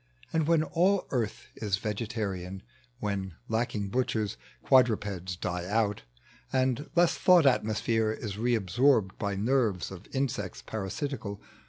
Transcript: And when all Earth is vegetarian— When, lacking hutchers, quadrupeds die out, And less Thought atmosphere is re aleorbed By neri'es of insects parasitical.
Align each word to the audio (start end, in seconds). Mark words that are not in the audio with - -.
And 0.33 0.47
when 0.47 0.63
all 0.63 1.05
Earth 1.11 1.45
is 1.53 1.77
vegetarian— 1.77 2.63
When, 3.01 3.35
lacking 3.47 3.91
hutchers, 3.93 4.35
quadrupeds 4.63 5.35
die 5.35 5.67
out, 5.67 6.01
And 6.51 6.89
less 6.95 7.13
Thought 7.15 7.45
atmosphere 7.45 8.11
is 8.11 8.35
re 8.35 8.57
aleorbed 8.57 9.15
By 9.19 9.35
neri'es 9.35 9.91
of 9.91 10.07
insects 10.11 10.63
parasitical. 10.63 11.39